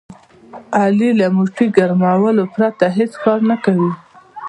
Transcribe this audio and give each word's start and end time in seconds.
علي 0.79 1.09
له 1.19 1.27
موټي 1.35 1.65
ګرمولو 1.77 2.43
پرته 2.55 2.85
هېڅ 2.97 3.11
کار 3.23 3.39
نه 3.49 3.55
کوي. 3.63 3.91